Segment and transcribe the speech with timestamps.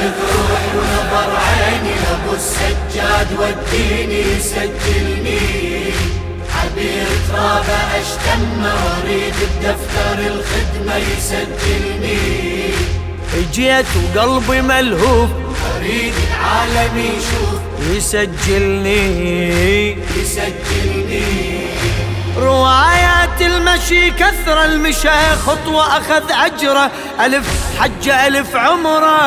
[0.00, 5.40] حسين روح ونظر عيني لابو السجاد وديني سجلني
[6.56, 12.20] عبير ترابه اشتم واريد بدفتر الخدمه يسجلني
[13.54, 13.86] جيت
[14.16, 15.30] وقلبي ملهوف.
[15.76, 17.60] اريد العالم يشوف
[17.96, 19.02] يسجلني
[20.16, 21.60] يسجلني.
[22.38, 26.90] روايات المشي كثر المشى خطوة أخذ أجره
[27.20, 27.46] ألف
[27.80, 29.20] حجة ألف عمره.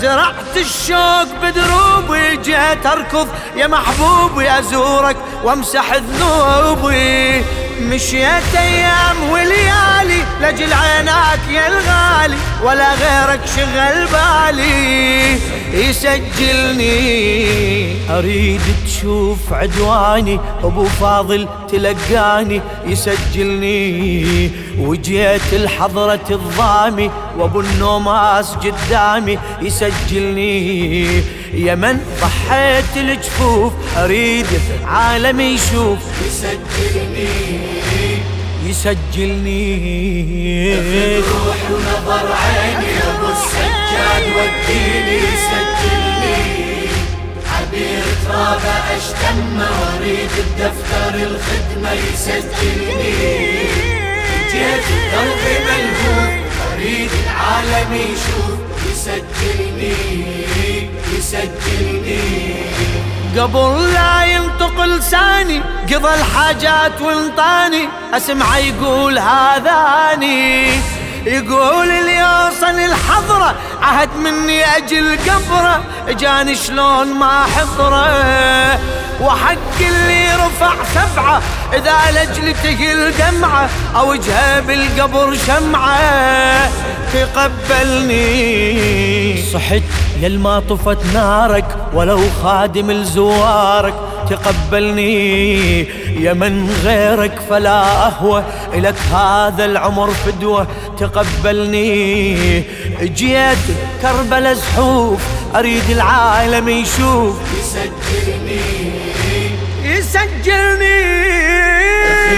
[0.00, 7.44] زرعت الشوق بدروبي جيت أركض يا محبوبي أزورك وامسح ذنوبي
[7.80, 15.38] مشيت أيام وليالي لجل عيناك يا الغالي ولا غيرك شغل بالي.
[15.74, 16.94] يسجلني.
[18.10, 22.60] أريد تشوف عدواني أبو فاضل تلقاني.
[22.86, 24.50] يسجلني.
[24.78, 31.22] وجيت الحضرة الضامي وأبو النوماس قدامي يسجلني.
[31.54, 34.46] يا من ضحيت الجفوف أريد
[34.86, 35.98] عالم يشوف.
[36.26, 37.28] يسجلني.
[38.66, 39.74] يسجلني.
[41.18, 45.20] روح ونظر عيني أبو السجاد وديني.
[45.20, 46.88] سجلني
[47.52, 51.92] عبير ترابه أشتم وأريد بدفتر الخدمة.
[51.92, 53.14] يسجلني.
[54.52, 56.43] جيت قلبي ملهوف.
[56.74, 58.58] اريد العالم يشوف
[58.90, 59.94] يسجلني
[61.18, 62.54] يسجلني.
[63.38, 65.60] قبل لا ينطق لساني
[65.92, 67.88] قضى الحاجات وانطاني.
[68.14, 70.68] أسمع يقول هذاني.
[71.26, 75.84] يقول اللي يوصل الحضرة عهد مني أجل قبره.
[76.08, 78.78] جاني شلون ما حضره.
[79.20, 81.42] وحق اللي رفع سبعة
[81.72, 86.70] إذا لجلته الدمعة أوجهه بالقبر شمعة.
[87.14, 88.22] تقبلني.
[89.52, 89.82] صحت
[90.20, 91.64] يلما طفت نارك
[91.94, 93.94] ولو خادم لزوارك
[94.30, 95.80] تقبلني.
[96.22, 100.66] يا من غيرك فلا أهوى إلك هذا العمر فدوة
[100.98, 102.62] تقبلني.
[103.02, 103.58] جيت
[104.02, 105.20] كربلا زحوف
[105.54, 107.36] أريد العالم يشوف.
[107.58, 108.73] يسجلني.
[110.04, 111.00] يسجلني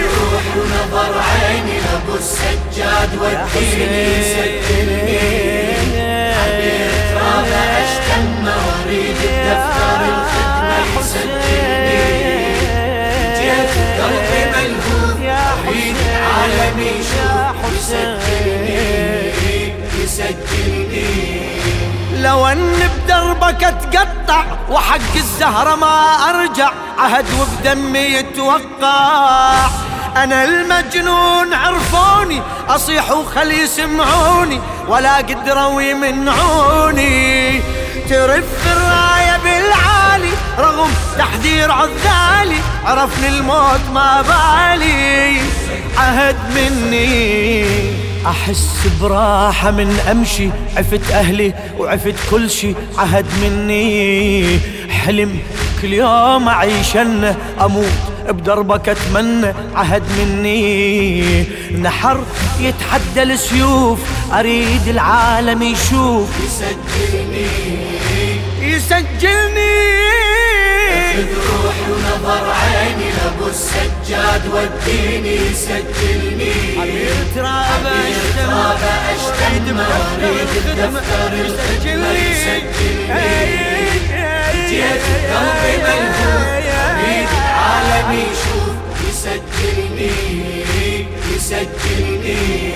[0.00, 5.18] روح ونظر عيني لابو السجاد وديني سجلني.
[8.66, 12.04] واريد بدفتر الخدمه يسجلني
[13.38, 13.72] جيت
[14.54, 15.18] ملهوف
[17.76, 18.88] يسجلني
[20.02, 21.10] يسجلني
[22.22, 22.87] لو أن
[23.28, 26.70] بدربك اتقطع وحق الزهرة ما أرجع.
[26.98, 29.68] عهد وبدمي يتوقع.
[30.16, 37.60] أنا المجنون عرفوني أصيح وخل يسمعوني ولا قدروا يمنعوني
[38.10, 45.40] ترف الراية بالعالي رغم تحذير عذالي عرفني الموت ما بالي.
[45.98, 48.07] عهد مني.
[48.26, 50.48] أحس براحة من أمشي.
[50.76, 52.74] عفت أهلي وعفت كل شي.
[52.98, 54.58] عهد مني
[54.90, 55.38] حلم
[55.82, 61.44] كل يوم اعيشنه أموت بدربك اتمنى عهد مني
[61.82, 62.20] نحر
[62.60, 63.98] يتحدى السيوف.
[64.32, 66.28] أريد العالم يشوف.
[66.44, 67.46] يسجلني.
[68.62, 70.17] يسجلني.
[71.26, 76.54] روح ونظر عيني لابو السجاد وديني سجلني.
[77.34, 83.28] ترابه ترابه أشتم واريد بدفتر الخدمة يسجلني.
[84.68, 88.76] جيت قلبي ملهوف اريد العالم يشوف
[89.08, 90.12] يسجلني
[91.36, 92.72] يسجلني.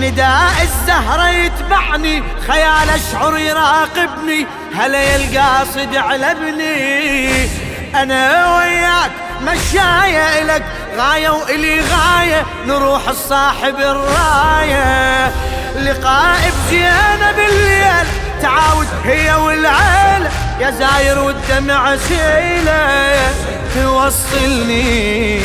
[0.00, 7.28] نداء الزهرة يتبعني خيال أشعر يراقبني هلا القاصد علبني
[7.94, 9.10] أنا وياك
[9.42, 10.62] مشاية إلك
[10.96, 15.26] غاية وإلي غاية نروح الصاحب الراية.
[15.76, 18.06] لقاء بزينة بالليل
[18.42, 20.30] تعاود هي والعيلة.
[20.60, 23.14] يا زاير والدمع سيلة
[23.74, 25.40] توصلني.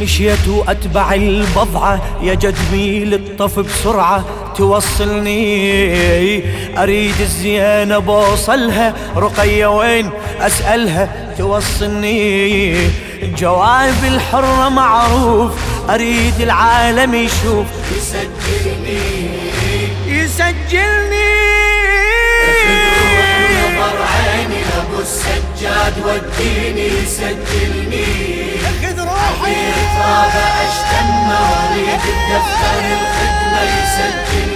[0.00, 4.24] مشيت وأتبع البضعة يا جدمي للطف بسرعة.
[4.58, 6.42] توصلني.
[6.82, 8.94] أريد الزينة بوصلها.
[9.16, 10.10] رقية وين؟
[10.40, 11.34] أسألها.
[11.38, 12.74] توصلني.
[13.22, 15.52] جواب الحرة معروف.
[15.90, 17.66] أريد العالم يشوف.
[17.96, 19.28] يسجلني.
[20.06, 21.38] يسجلني.
[23.78, 28.06] نظر عيني لابو السجاد وديني سجلني
[28.82, 29.54] خذ روحي.
[29.98, 34.47] ترابه أشتم وأريد اريد الدفتر الخدمة يسجلني.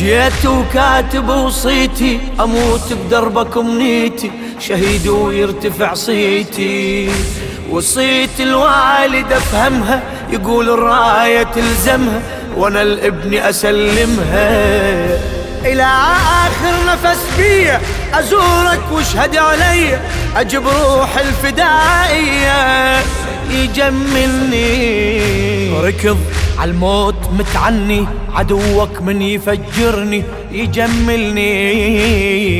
[0.00, 7.10] جيت وكاتب وصيتي أموت بدربك امنيتي شهيد ويرتفع صيتي.
[7.70, 12.22] وصيت الوالد أفهمها يقول الراية تلزمها
[12.56, 14.48] وأنا الابن أسلمها.
[15.64, 17.80] إلى آخر نفس بيا
[18.14, 19.98] أزورك واشهد علي
[20.36, 23.00] أجيب روح الفدائية.
[23.50, 24.80] يجملني.
[25.80, 26.18] ركض.
[26.60, 31.50] عالموت متعني عدوك من يفجرني يجملني.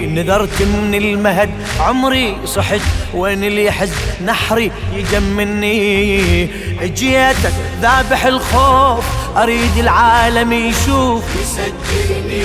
[0.07, 1.51] نذرت من المهد
[1.81, 2.81] عمري صحت
[3.15, 3.91] وين اللي يحز
[4.25, 6.49] نحري يجملني.
[6.83, 7.53] جيتك
[7.83, 9.05] ذابح الخوف
[9.37, 11.23] أريد العالم يشوف.
[11.43, 12.43] يسجلني.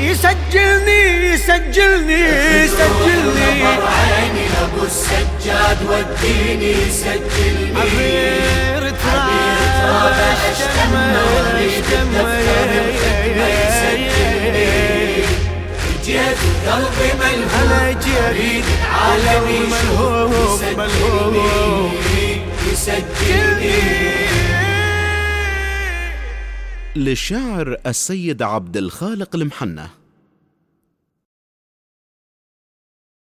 [0.00, 2.20] يسجلني يسجلني
[2.64, 3.62] يسجلني.
[3.62, 7.72] عيني لابو السجاد وديني سجلني
[26.96, 29.99] للشاعر السيد عبد الخالق المحنة.